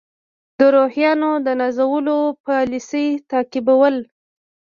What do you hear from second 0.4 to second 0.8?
د